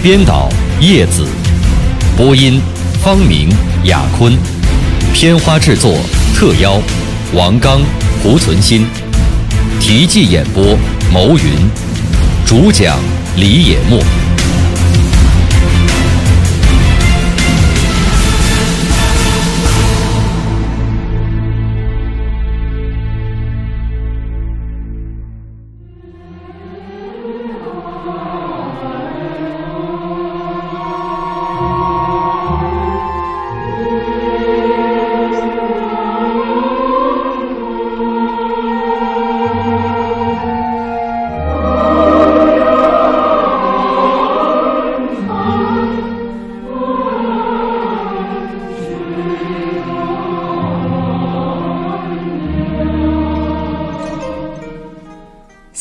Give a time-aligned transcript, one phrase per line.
[0.00, 0.48] 编导
[0.80, 1.26] 叶子，
[2.16, 2.60] 播音
[3.02, 3.48] 方明、
[3.82, 4.32] 雅坤，
[5.12, 5.98] 片花制作
[6.36, 6.80] 特邀
[7.34, 7.80] 王刚、
[8.22, 8.86] 胡存新，
[9.80, 10.78] 题记演播
[11.12, 11.68] 牟云，
[12.46, 12.96] 主讲
[13.36, 14.00] 李野墨。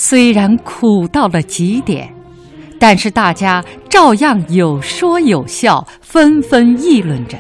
[0.10, 2.10] 虽然苦到了极点，
[2.80, 7.38] 但是大家照样有说有笑，纷纷议论着。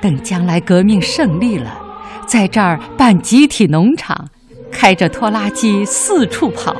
[0.00, 1.76] 等将来革命胜利了，
[2.24, 4.28] 在这儿办集体农场，
[4.70, 6.76] 开着拖拉机四处跑，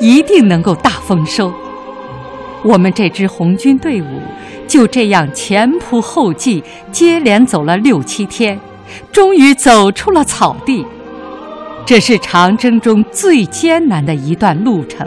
[0.00, 1.52] 一定能够大丰收。
[2.62, 4.06] 我们这支红军队伍
[4.66, 8.58] 就这样前仆后继，接连走了六七天，
[9.12, 10.86] 终于走出了草地。
[11.84, 15.06] 这是长征中最艰难的一段路程，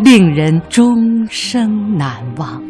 [0.00, 2.62] 令人终生难忘。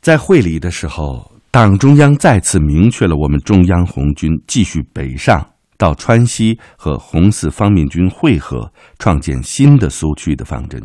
[0.00, 5.44] 在会理的时候，党中央再次明确了我们中央红军继续北上
[5.76, 10.80] 到川西和红四方面军会合，创建新的苏区的方针。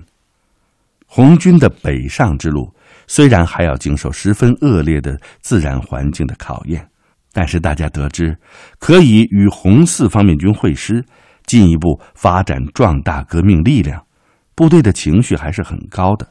[1.06, 2.74] 红军的北上之路。
[3.10, 6.88] 虽然还要经受十分恶劣的自然环境的考验，
[7.34, 8.38] 但是大家得知
[8.78, 11.04] 可以与红四方面军会师，
[11.48, 14.06] 进一步发展壮大革命力量，
[14.54, 16.30] 部队的情绪还是很高的。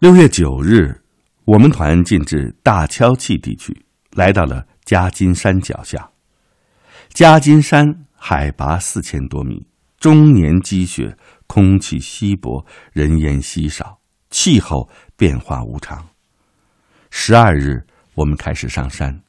[0.00, 1.00] 六月九日，
[1.44, 3.72] 我们团进至大敲器地区，
[4.16, 6.10] 来到了夹金山脚下。
[7.10, 9.64] 夹金山海拔四千多米，
[10.00, 11.16] 终年积雪，
[11.46, 14.00] 空气稀薄，人烟稀少。
[14.30, 14.88] 气候
[15.20, 16.02] 变化无常。
[17.10, 19.20] 十二日，我们开始上山，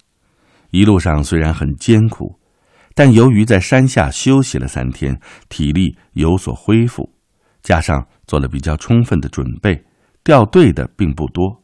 [0.70, 2.40] 一路上虽然很艰苦，
[2.96, 5.20] 但由于在山下休息了三天，
[5.50, 7.14] 体力有所恢复，
[7.62, 9.84] 加上做了比较充分的准备，
[10.24, 11.62] 掉队的并不多。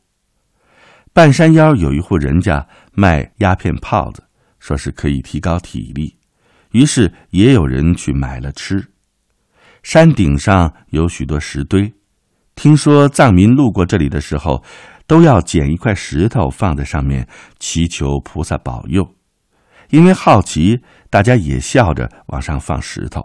[1.14, 4.22] 半山腰有一户人家卖鸦片炮子，
[4.60, 6.18] 说是可以提高体力，
[6.72, 8.86] 于是也有人去买了吃。
[9.84, 11.94] 山顶上有许多石堆。
[12.58, 14.64] 听说藏民路过这里的时候，
[15.06, 17.26] 都要捡一块石头放在上面，
[17.60, 19.08] 祈求菩萨保佑。
[19.92, 20.82] 因为好奇，
[21.12, 23.22] 大家也笑着往上放石头。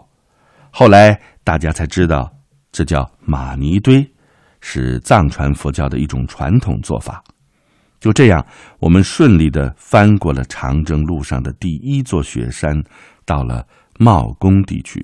[0.69, 2.31] 后来大家才知道，
[2.71, 4.07] 这叫玛尼堆，
[4.61, 7.23] 是藏传佛教的一种传统做法。
[7.99, 8.45] 就这样，
[8.77, 12.79] 我们顺利的翻过了长征路上的第一座雪山，
[13.25, 13.65] 到了
[13.97, 15.03] 茂公地区。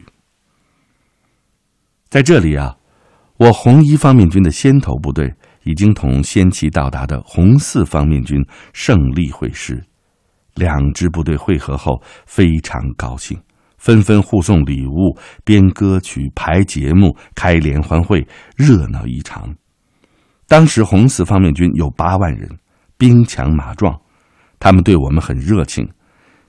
[2.10, 2.76] 在这里啊。
[3.40, 5.34] 我红一方面军的先头部队
[5.64, 9.82] 已经同先期到达的红四方面军胜利会师，
[10.56, 13.40] 两支部队会合后非常高兴，
[13.78, 18.28] 纷纷互送礼物、编歌曲、排节目、开联欢会，
[18.58, 19.56] 热闹异常。
[20.46, 22.50] 当时红四方面军有八万人，
[22.98, 23.98] 兵强马壮，
[24.60, 25.90] 他们对我们很热情。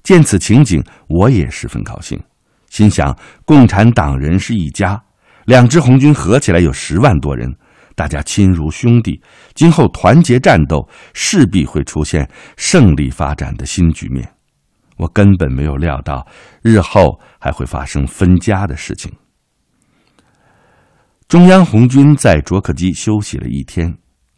[0.03, 2.21] 见此情景，我也十分高兴，
[2.69, 5.01] 心想共产党人是一家。
[5.51, 7.53] 两支红军合起来有十万多人，
[7.97, 9.21] 大家亲如兄弟，
[9.53, 14.33] 今后团结战斗，势必会出现胜利发展的新局面。
[14.97, 16.25] 我根本没有料到
[16.63, 19.11] 日后还会发生分家的事情。
[21.27, 23.93] 中央红军在卓克基休息了一天，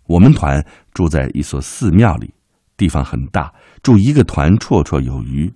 [0.06, 0.64] 我们团
[0.94, 2.32] 住在一所寺庙里，
[2.78, 5.52] 地方很大，住一个团绰绰有余。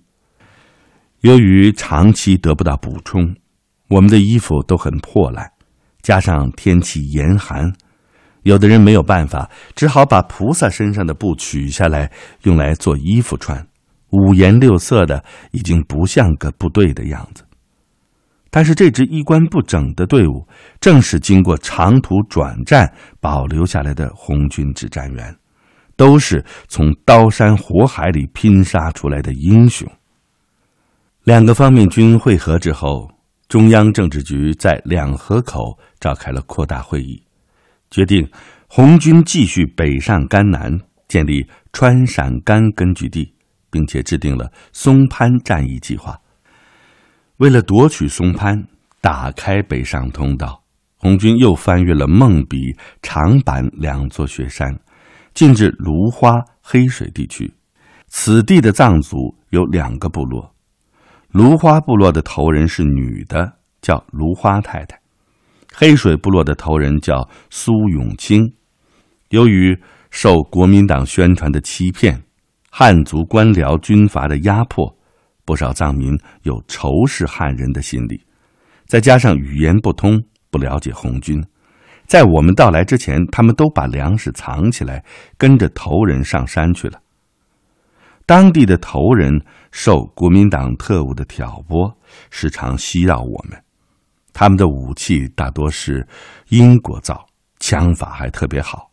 [1.21, 3.35] 由于长期得不到补充。
[3.87, 5.49] 我们的衣服都很破烂，
[6.01, 7.71] 加上天气严寒，
[8.43, 12.11] 有的人没有办法，只好把菩萨身上的布取下来，
[12.43, 13.65] 用来做衣服穿，
[14.11, 17.43] 五颜六色的，已经不像个部队的样子。
[18.49, 20.47] 但是这支衣冠不整的队伍，
[20.79, 25.35] 正是经过长途转战保留下来的红军指战员，
[25.95, 29.87] 都是从刀山火海里拼杀出来的英雄。
[31.25, 33.11] 两个方面军会合之后，
[33.47, 37.23] 中央政治局在两河口召开了扩大会议，
[37.89, 38.29] 决定
[38.67, 40.77] 红军继续北上甘南，
[41.07, 43.33] 建立川陕甘根据地，
[43.71, 46.19] 并且制定了松潘战役计划。
[47.37, 48.67] 为了夺取松潘，
[48.99, 50.61] 打开北上通道，
[50.97, 54.77] 红军又翻越了孟比、长坂两座雪山，
[55.33, 57.49] 进至芦花、黑水地区。
[58.07, 60.53] 此地的藏族有两个部落，
[61.31, 64.97] 芦花部落的头人是女的，叫芦花太太；
[65.73, 68.51] 黑水部落的头人叫苏永清。
[69.29, 69.77] 由于
[70.09, 72.23] 受国民党宣传的欺骗，
[72.71, 74.95] 汉族官僚军阀的压迫。
[75.43, 76.13] 不少藏民
[76.43, 78.21] 有仇视汉人的心理，
[78.85, 80.21] 再加上语言不通，
[80.51, 81.41] 不了解红军，
[82.05, 85.01] 在我们到来之前，他们都把粮食藏起来，
[85.37, 86.99] 跟着头人上山去了。
[88.27, 89.41] 当地的头人
[89.71, 91.89] 受国民党特务的挑拨，
[92.29, 93.57] 时常袭扰我们。
[94.33, 96.05] 他们的武器大多是
[96.49, 97.25] 英国造，
[97.59, 98.91] 枪法还特别好。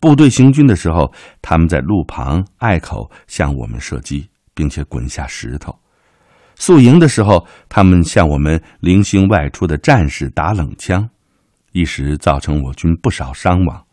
[0.00, 1.10] 部队行军的时候，
[1.40, 5.72] 他们在路旁隘口向我们射击，并且滚下石头。
[6.56, 11.08] 宿营的时候，他们向我们零星外出的战士打冷枪，
[11.70, 13.84] 一时造成我军不少伤亡。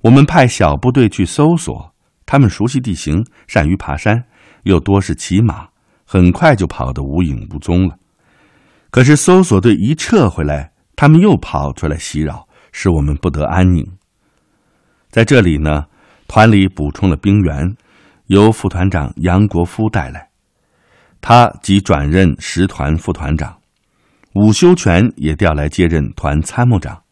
[0.00, 1.94] 我们派小部队去搜索，
[2.26, 4.22] 他们熟悉地形，善于爬山，
[4.64, 5.68] 又多是骑马，
[6.04, 7.96] 很快就跑得无影无踪了。
[8.90, 13.86] 可是搜索队一撤回来，他们又跑出来袭扰，使我们不得安宁。
[15.10, 15.86] 在这里呢，
[16.26, 17.76] 团里补充了兵员，
[18.26, 20.28] 由副团长杨国夫带来。
[21.20, 23.56] 他即转任十团副团长，
[24.34, 27.02] 伍修权也调来接任团参谋长。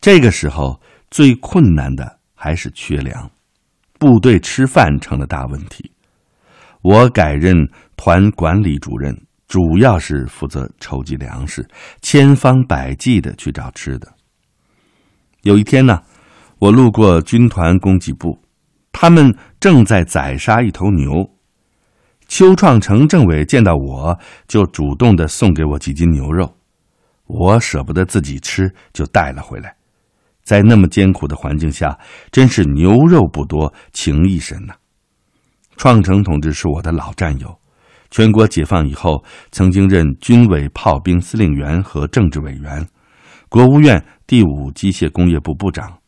[0.00, 0.80] 这个时候
[1.10, 3.30] 最困难的还是缺粮，
[4.02, 5.92] 部队吃饭成了大问题。
[6.80, 7.54] 我改任
[7.96, 9.16] 团管理主任，
[9.46, 11.64] 主要是负责筹集粮食，
[12.00, 14.12] 千方百计的去找吃的。
[15.42, 16.02] 有一天呢，
[16.58, 18.36] 我路过军团供给部，
[18.90, 21.30] 他们正在宰杀一头牛。
[22.26, 26.56] 邱创成政委见到我就主动的送给我几斤牛肉，
[27.26, 29.76] 我舍不得自己吃，就带了回来。
[30.42, 31.98] 在那么艰苦的环境下，
[32.30, 34.74] 真是牛肉不多，情谊深呐。
[35.76, 37.58] 创成同志是我的老战友，
[38.10, 42.86] 全国解放以后，曾经任军委炮兵司令员和政治委员，
[43.48, 45.98] 国务院第五机械工业部部长，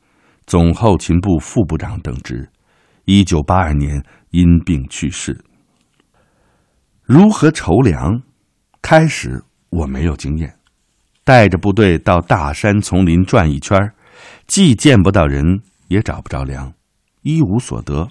[0.46, 2.48] 总后勤部副部长等职。
[3.04, 5.38] 一九八二年因病去世。
[7.02, 8.20] 如何筹粮？
[8.80, 10.54] 开始我没有经验，
[11.24, 13.78] 带着部队到大山丛林转一圈
[14.46, 16.72] 既见不到人，也找不着粮，
[17.22, 18.08] 一无所得。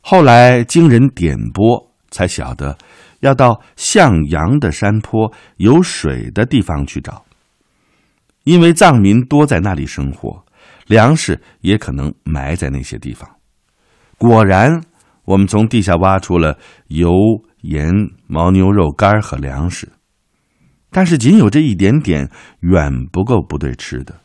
[0.00, 2.76] 后来经人点拨，才晓得
[3.20, 7.24] 要到向阳的山坡有水的地方去找，
[8.44, 10.44] 因为藏民多在那里生活，
[10.86, 13.28] 粮食也可能埋在那些地方。
[14.18, 14.82] 果然。
[15.26, 16.56] 我们从地下挖出了
[16.86, 17.10] 油、
[17.62, 17.92] 盐、
[18.28, 19.88] 牦牛肉干和粮食，
[20.92, 22.30] 但是仅有这一点点，
[22.60, 24.20] 远不够部队吃的。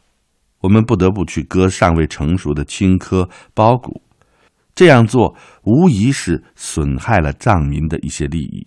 [0.61, 4.01] 我们不得不去割尚未成熟的青稞、苞谷，
[4.73, 8.65] 这样做无疑是损害了藏民的一些利益。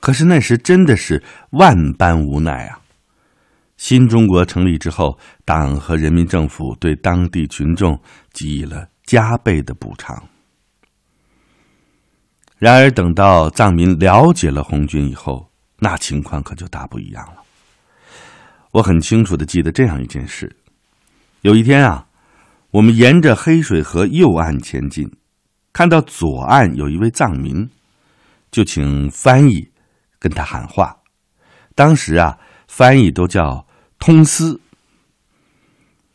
[0.00, 2.78] 可是那时真的是万般无奈啊！
[3.76, 7.98] 新中国成立之后，党和人民政府对当地群众
[8.32, 10.22] 给予了加倍的补偿。
[12.58, 17.42] 然而，等到藏民了解了红军以后，那情况可就大不一样了。
[18.72, 20.54] 我很清楚的记得这样一件事：
[21.44, 22.06] 有一天啊，
[22.70, 25.12] 我们沿着黑水河右岸前进，
[25.74, 27.68] 看到左岸有一位藏民，
[28.50, 29.70] 就请翻译
[30.18, 30.96] 跟他喊话。
[31.74, 33.66] 当时啊，翻译都叫
[33.98, 34.58] 通司，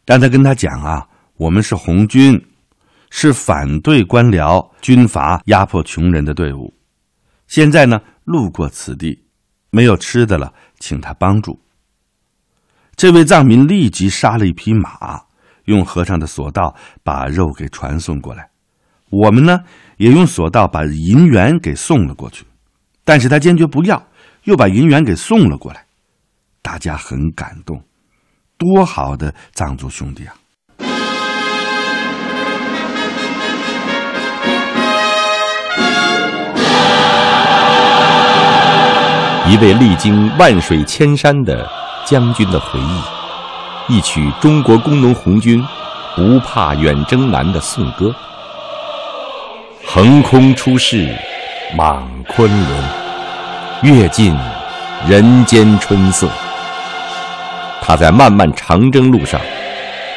[0.08, 2.44] 让他跟他讲啊，我们是红军。
[3.12, 6.72] 是反对官僚军阀压迫穷人的队伍。
[7.48, 9.26] 现在呢，路过此地，
[9.72, 11.60] 没有吃的了，请他帮助。
[13.00, 15.22] 这位藏民立即杀了一匹马，
[15.64, 18.50] 用和尚的索道把肉给传送过来。
[19.10, 19.62] 我们呢，
[19.96, 22.44] 也用索道把银元给送了过去，
[23.06, 24.04] 但是他坚决不要，
[24.44, 25.86] 又把银元给送了过来。
[26.62, 27.82] 大家很感动，
[28.58, 30.36] 多好的藏族兄弟啊！
[39.48, 41.66] 一位历经万水千山的
[42.10, 45.64] 将军的回忆，一曲中国工农红军
[46.16, 48.12] 不怕远征难的颂歌。
[49.86, 51.08] 横空出世，
[51.78, 52.84] 莽昆仑，
[53.84, 54.36] 阅尽
[55.08, 56.28] 人间春色。
[57.80, 59.40] 他在漫漫长征路上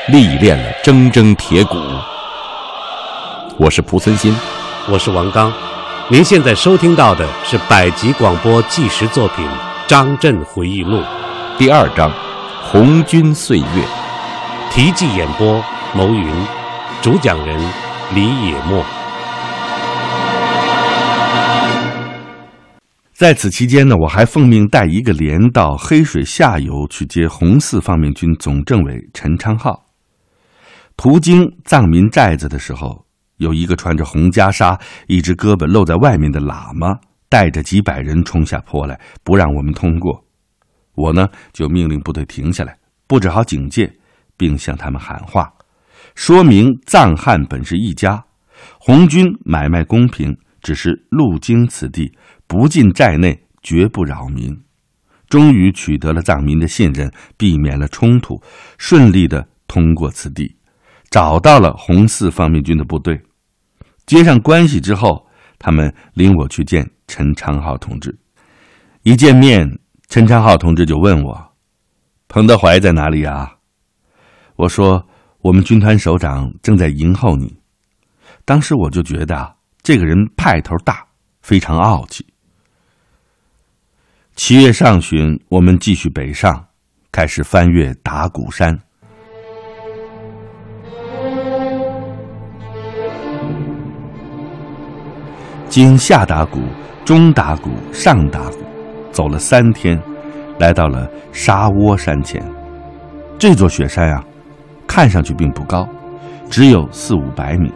[0.09, 1.77] 历练了铮铮铁骨。
[3.59, 4.35] 我是蒲存昕，
[4.89, 5.53] 我是王刚。
[6.09, 9.45] 您现在收听到的是百集广播纪实作品
[9.87, 10.97] 《张震回忆录》
[11.59, 12.11] 第二章
[12.62, 13.64] 《红军岁月》，
[14.75, 15.62] 题记演播
[15.94, 16.32] 牟云，
[17.02, 17.56] 主讲人
[18.14, 18.82] 李野墨。
[23.12, 29.85] 在此期间呢，我还奉命带一个连到黑水下游去接红四方面军总政委陈昌浩。
[30.97, 33.04] 途经藏民寨子的时候。
[33.38, 34.78] 有一个穿着红袈裟、
[35.09, 36.97] 一只胳膊露在外面的喇嘛，
[37.28, 40.25] 带着几百人冲下坡来，不让我们通过。
[40.95, 43.93] 我呢，就命令部队停下来，布置好警戒，
[44.37, 45.53] 并向他们喊话，
[46.15, 48.25] 说明藏汉本是一家，
[48.79, 52.13] 红军买卖公平，只是路经此地，
[52.47, 54.57] 不进寨内，绝不扰民。
[55.29, 58.39] 终于取得了藏民的信任，避免了冲突，
[58.77, 60.57] 顺利的通过此地，
[61.09, 63.19] 找到了红四方面军的部队。
[64.05, 65.27] 接上关系之后，
[65.59, 68.15] 他们领我去见陈昌浩同志。
[69.05, 69.79] 一见面，
[70.12, 71.42] 陈昌浩同志就问我
[72.28, 73.50] ：“彭德怀在哪里啊？”
[74.57, 75.02] 我说
[75.40, 77.57] ：“我们军团首长正在迎候你。”
[78.45, 81.02] 当时我就觉得这个人派头大，
[81.40, 82.26] 非常傲气。
[84.37, 86.62] 七月上旬，我们继续北上，
[87.11, 88.78] 开始翻越打鼓山。
[95.71, 96.61] 经下打鼓、
[97.02, 98.62] 中打鼓、上打鼓，
[99.12, 100.00] 走了三天，
[100.59, 102.42] 来到了沙窝山前。
[103.38, 104.25] 这座雪山啊，
[104.87, 105.88] 看上去并不高，
[106.49, 107.73] 只有四五百米，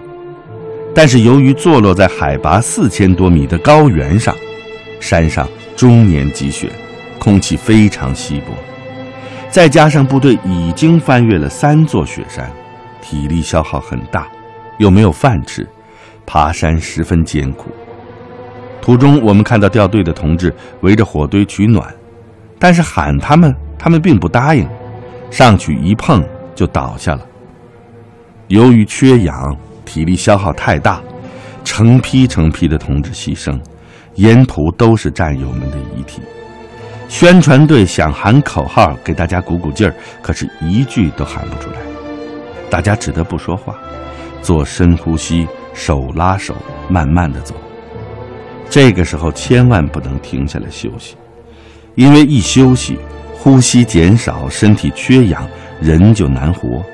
[0.95, 4.35] 但是由于坐落在海拔四千多米的高原上，
[5.01, 6.71] 山上终年积雪，
[7.19, 8.53] 空气非常稀薄，
[9.51, 12.51] 再加上部队已经翻越了三座雪山，
[13.03, 14.29] 体力消耗很大，
[14.79, 15.69] 又没有饭吃，
[16.25, 17.71] 爬山十分艰苦。
[18.87, 21.93] 途中，我们看到掉队的同志围着火堆取暖，
[22.57, 24.65] 但是喊他们，他们并不答应，
[25.29, 26.25] 上去一碰
[26.55, 27.27] 就倒下了。
[28.47, 31.03] 由于缺氧，体力消耗太大，
[31.65, 33.59] 成批成批的同志牺牲，
[34.15, 36.23] 沿途都是战友们的遗体。
[37.09, 41.79] 宣传队想喊口号给大家鼓鼓劲儿，可是一句都喊不出来，
[42.71, 43.75] 大家只得不说话，
[44.43, 46.55] 做深呼吸，手拉手，
[46.89, 47.53] 慢慢的走。
[48.77, 51.17] 这个时候千万不能停下来休息，
[51.95, 52.99] 因为一休息，
[53.33, 55.49] 呼吸减少，身体缺氧，
[55.81, 56.85] 人就难活。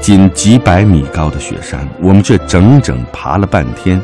[0.00, 4.02] 仅几百米高的雪山，我们却整整爬了半天。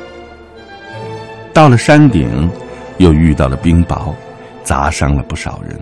[1.53, 2.49] 到了山顶，
[2.99, 4.15] 又遇到了冰雹，
[4.63, 5.77] 砸伤了不少人。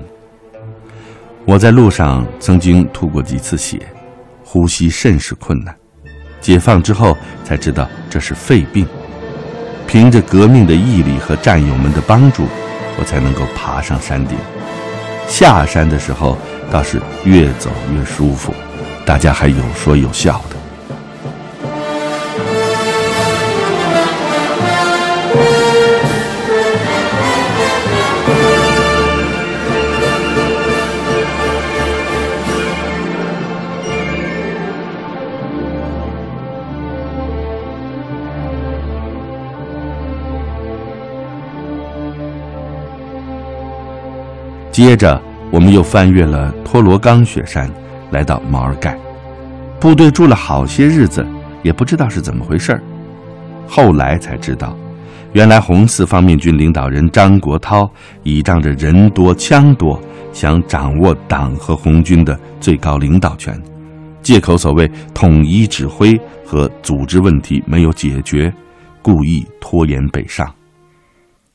[1.45, 3.83] 我在路上曾经吐过几次血，
[4.43, 5.77] 呼吸甚是困难。
[6.41, 8.89] 解放之后才知道这是肺病。
[9.87, 12.47] 凭着革命的毅力和战友们的帮助，
[12.99, 14.37] 我才能够爬上山顶。
[15.29, 16.37] 下山的时候
[16.71, 18.53] 倒是越走越舒服，
[19.07, 20.54] 大家还有说有笑的。
[44.75, 47.71] 接着，我们又翻越了托罗冈雪山，
[48.11, 48.99] 来到毛尔盖。
[49.79, 51.25] 部队住了好些日子，
[51.63, 52.83] 也不知道是怎么回事儿
[53.69, 54.77] 后来才知道，
[55.33, 57.89] 原来红四方面军领导人张国焘
[58.25, 59.97] 倚仗着人多枪多，
[60.33, 63.57] 想掌握党和红军的最高领导权，
[64.23, 68.53] 借口所谓统一指挥和组织问题没有解决，
[69.01, 70.53] 故意拖延北上。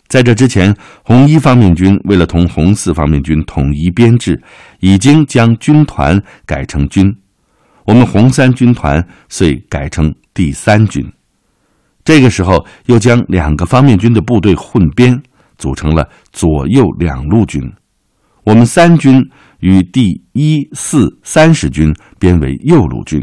[0.10, 4.42] 在这之前，红一方面军为了同红四方面军统一编制，
[4.80, 7.16] 已经将军团改成军，
[7.86, 11.08] 我们红三军团遂改成第三军。
[12.04, 15.22] 这个时候，又将两个方面军的部队混编，
[15.60, 17.62] 组成了左右两路军。
[18.44, 19.24] 我们三军
[19.60, 23.22] 与第一、四、三十军编为右路军，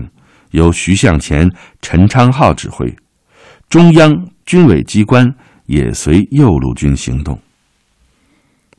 [0.52, 1.50] 由徐向前、
[1.82, 2.94] 陈昌浩指挥，
[3.68, 4.14] 中央
[4.44, 5.34] 军委机关。
[5.66, 7.38] 也随右路军行动。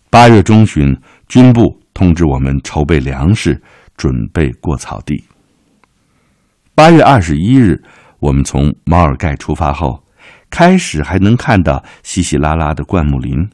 [0.09, 3.61] 八月中旬，军部通知我们筹备粮食，
[3.95, 5.23] 准备过草地。
[6.73, 7.81] 八月二十一日，
[8.19, 10.01] 我们从毛尔盖出发后，
[10.49, 13.49] 开始还能看到稀稀拉拉的灌木林，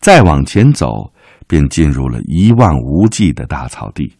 [0.00, 1.12] 再往前走，
[1.46, 4.12] 便进入了一望无际的大草地。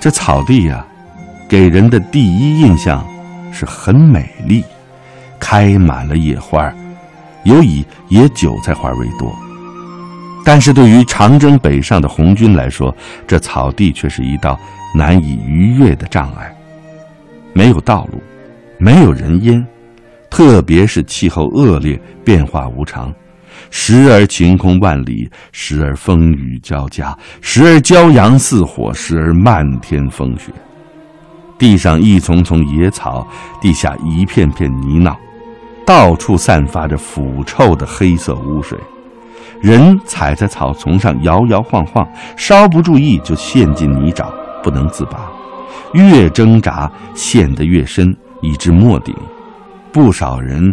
[0.00, 0.86] 这草地呀，
[1.48, 3.02] 给人的第一印象
[3.50, 4.62] 是很美丽，
[5.40, 6.70] 开满了野花，
[7.44, 9.34] 尤以野韭菜花为多。
[10.44, 12.94] 但是对于长征北上的红军来说，
[13.26, 14.60] 这草地却是一道
[14.94, 16.54] 难以逾越的障碍，
[17.54, 18.20] 没有道路，
[18.78, 19.66] 没有人烟，
[20.28, 23.12] 特别是气候恶劣，变化无常。
[23.70, 30.52] 时而晴空万里，时而风雨交加，时而骄阳似火，时而漫天风雪。
[31.58, 33.26] 地上一丛丛野草，
[33.60, 35.16] 地下一片片泥淖，
[35.84, 38.78] 到处散发着腐臭的黑色污水。
[39.60, 44.26] 人踩在草丛上摇摇晃晃，稍不注意就陷进泥沼，
[44.62, 45.28] 不能自拔。
[45.94, 49.12] 越挣扎陷得越深，以致没顶。
[49.90, 50.72] 不少人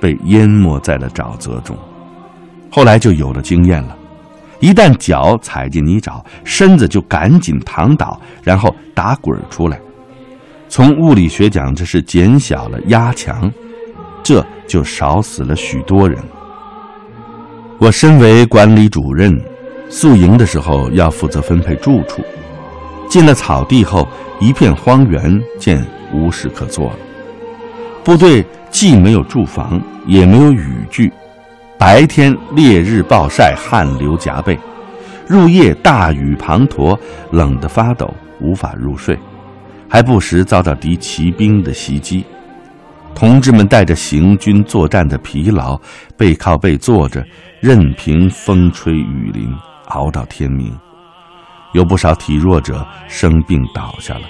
[0.00, 1.76] 被淹没在了沼泽中。
[2.72, 3.96] 后来就有了经验了，
[4.58, 9.78] 一旦脚踩进泥沼，身子就赶紧躺倒，然后打滚出来。
[10.74, 13.48] 从物理学讲，这是减小了压强，
[14.24, 16.18] 这就少死了许多人。
[17.78, 19.40] 我身为管理主任，
[19.88, 22.24] 宿营的时候要负责分配住处。
[23.08, 24.08] 进了草地后，
[24.40, 26.92] 一片荒原，见无事可做。
[28.02, 31.12] 部队既没有住房，也没有雨具。
[31.78, 34.58] 白天烈日暴晒，汗流浃背；
[35.28, 36.98] 入夜大雨滂沱，
[37.30, 39.16] 冷得发抖，无法入睡，
[39.88, 42.24] 还不时遭到敌骑兵的袭击。
[43.14, 45.80] 同志们带着行军作战的疲劳，
[46.16, 47.24] 背靠背坐着，
[47.60, 49.48] 任凭风吹雨淋，
[49.86, 50.76] 熬到天明。
[51.72, 54.22] 有不少体弱者生病倒下了。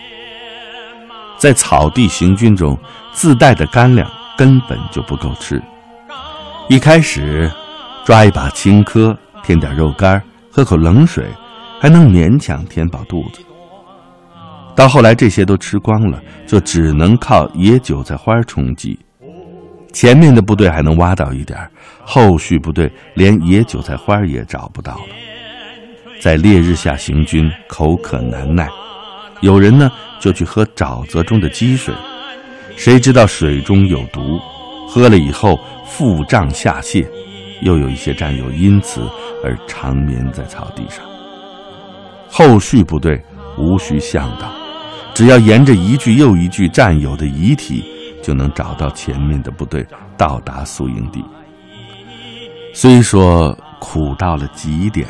[1.39, 2.79] 在草地行军中，
[3.13, 5.63] 自带的干粮根本就不够吃。
[6.69, 7.51] 一开始，
[8.05, 11.27] 抓一把青稞，添点肉干，喝口冷水，
[11.79, 13.44] 还能勉强填饱肚子。
[14.77, 18.99] 到后来，这些都吃光了，就只能靠野韭菜花充饥。
[19.93, 21.59] 前面的部队还能挖到一点，
[22.03, 25.15] 后续部队连野韭菜花也找不到了。
[26.21, 28.69] 在烈日下行军，口渴难耐，
[29.43, 31.95] 有人呢就去喝沼泽中的积水，
[32.77, 34.41] 谁知道水中有毒。
[34.89, 37.07] 喝了以后腹胀下泻，
[37.63, 39.01] 又有一些战友因此
[39.43, 41.05] 而长眠在草地上。
[42.29, 43.21] 后续部队
[43.57, 44.51] 无需向导，
[45.15, 47.85] 只要沿着一具又一具战友的遗体，
[48.23, 51.25] 就能找到前面的部队，到达宿营地。
[52.73, 55.07] 虽说苦到了极点，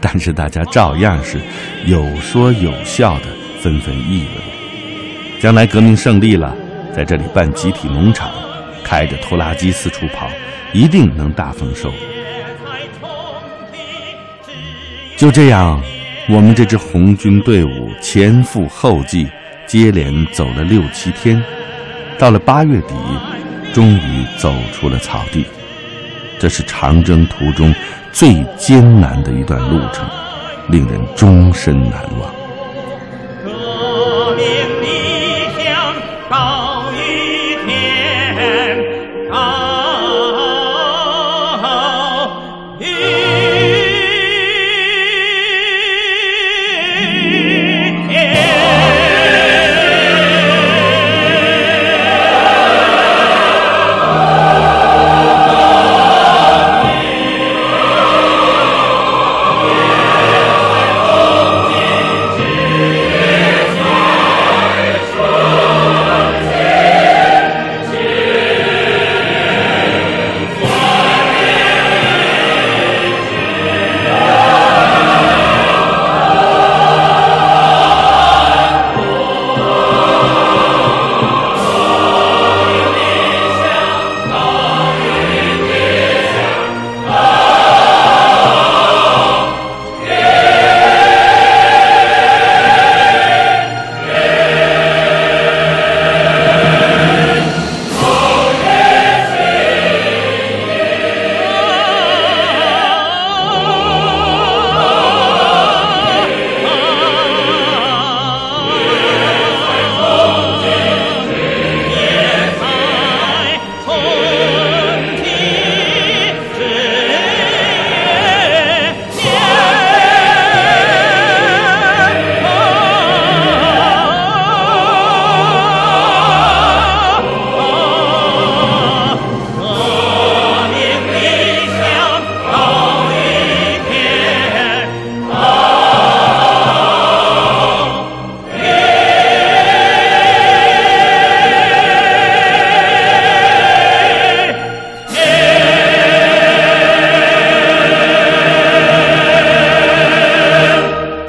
[0.00, 1.40] 但是大家照样是
[1.86, 3.26] 有说有笑的，
[3.60, 6.54] 纷纷议论：将来革命胜利了，
[6.94, 8.30] 在这里办集体农场。
[8.82, 10.28] 开着拖拉机四处跑，
[10.72, 11.92] 一定能大丰收。
[15.16, 15.80] 就这样，
[16.32, 19.26] 我们这支红军队伍前赴后继，
[19.66, 21.42] 接连走了六七天，
[22.20, 22.94] 到了八月底，
[23.74, 25.44] 终于走出了草地。
[26.38, 27.74] 这是长征途中
[28.12, 30.08] 最艰难的一段路程，
[30.68, 32.39] 令人终身难忘。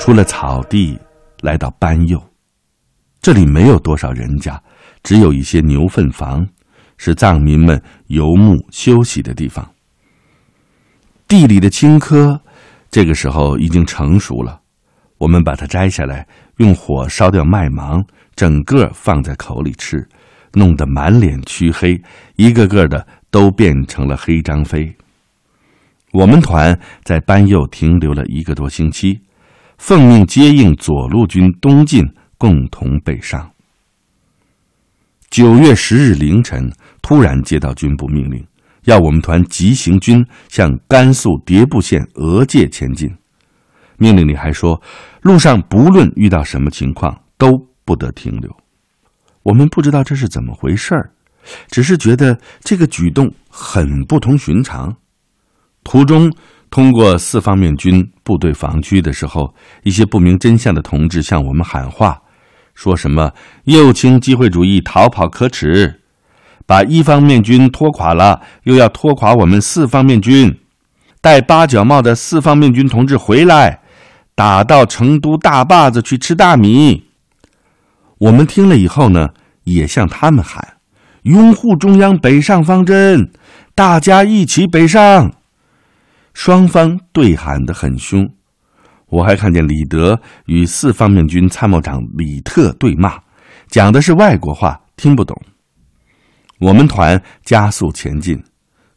[0.02, 1.00] 出了草地，
[1.42, 2.20] 来到班右。
[3.22, 4.60] 这里没有多少人家，
[5.04, 6.44] 只有一些牛粪房，
[6.98, 9.64] 是藏民们游牧休息的地方。
[11.28, 12.40] 地里的青稞，
[12.90, 14.60] 这个时候已经成熟了。
[15.20, 18.04] 我们把它摘下来，用火烧掉麦芒，
[18.36, 20.04] 整个放在口里吃，
[20.54, 22.02] 弄得满脸黢黑，
[22.38, 24.96] 一个个的都变成了黑张飞。
[26.12, 29.22] 我们团在班右停留了一个多星期，
[29.82, 32.06] 奉命接应左路军东进，
[32.38, 33.52] 共同北上。
[35.32, 38.46] 九月十日凌晨，突然接到军部命令，
[38.84, 43.12] 要我们团急行军向甘肃迭部县额界前进。
[43.98, 44.80] 命令里还说，
[45.24, 47.50] 路上不论遇到什么情况都
[47.84, 48.56] 不得停留。
[49.42, 51.12] 我们不知道这是怎么回事儿，
[51.72, 54.96] 只是觉得这个举动很不同寻常。
[55.84, 56.32] 途中
[56.72, 59.54] 通过四方面军部队防区的时候，
[59.84, 62.22] 一些不明真相的同志向我们喊话，
[62.74, 63.34] 说什么
[63.66, 66.00] 右倾机会主义逃跑可耻，
[66.66, 70.58] 把一方面军拖垮了，又要拖垮我们四方面军，
[71.20, 73.82] 戴八角帽的四方面军同志回来。
[74.34, 77.04] 打到成都大坝子去吃大米。
[78.18, 79.32] 我们听了以后呢，
[79.66, 80.78] 也向他们喊
[81.24, 83.30] ：“拥护中央北上方针，
[83.76, 85.34] 大家一起北上。”
[86.34, 88.28] 双方对喊得很凶。
[89.08, 93.20] 我还看见李德与四方面军参谋长李特对骂，
[93.68, 95.36] 讲的是外国话，听不懂。
[96.60, 98.42] 我们团加速前进，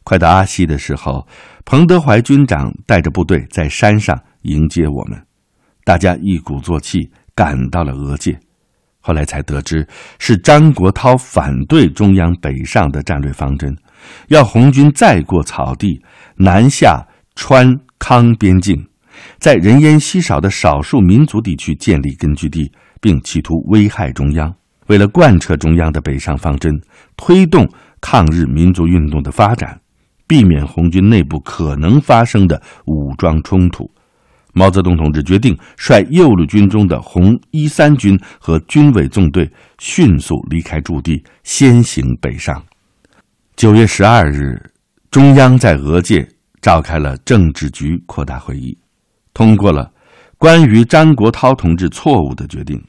[0.03, 1.27] 快到阿西的时候，
[1.65, 4.17] 彭德怀军长带着部队在山上。
[4.43, 5.19] 迎接我们，
[5.83, 8.39] 大家一鼓作气赶到了俄界，
[9.01, 9.87] 后来才得知
[10.19, 13.75] 是张国焘反对中央北上的战略方针，
[14.27, 15.99] 要红军再过草地
[16.37, 17.03] 南下
[17.35, 18.87] 川康边境，
[19.39, 24.53] 在人烟稀少的少数民族地区建立根据地，并企图危害中央。
[24.87, 26.71] 为了贯彻中央的北上方针，
[27.17, 27.67] 推动
[27.99, 29.79] 抗日民族运动的发展，
[30.27, 33.89] 避免红军内部可能发生的武装冲突。
[34.53, 42.63] 毛泽东同志决定率右路军中的红一三军和军委纵队迅速离开驻地，先行北上。
[43.55, 44.71] 九月十二日，
[45.11, 46.25] 中央在俄界
[46.65, 48.75] 召开了政治局扩大会议，
[49.35, 49.93] 通过了
[50.35, 52.83] 关于张国焘同志错误的决定。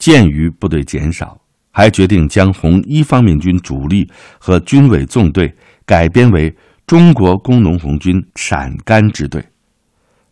[0.00, 5.54] 鉴于部队减少，还决定将红一方面军主力和军委纵队
[5.86, 6.52] 改编为
[6.88, 9.40] 中国工农红军陕甘支队。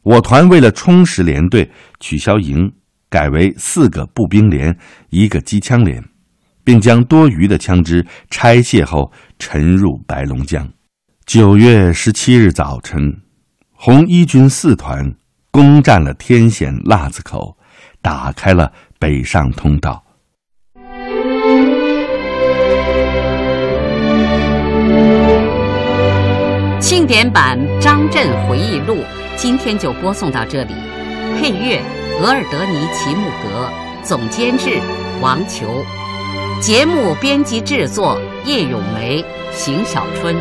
[0.03, 2.69] 我团为了充实连队，取消营，
[3.09, 4.77] 改为四个步兵连，
[5.11, 6.03] 一个机枪连，
[6.65, 10.69] 并将多余的枪支拆卸后沉入白龙江。
[11.27, 13.21] 九月十七日早晨，
[13.73, 15.13] 红一军四团
[15.51, 17.59] 攻占了天险腊子口，
[18.01, 20.05] 打开了北上通道。
[26.81, 28.99] 庆典版张震回忆录。
[29.35, 30.75] 今天就播送到这里，
[31.37, 31.83] 配乐
[32.21, 33.69] 额尔德尼齐木格，
[34.05, 34.81] 总监制
[35.21, 35.85] 王球，
[36.61, 40.37] 节目编辑制作叶咏梅、邢小春。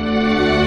[0.00, 0.59] Música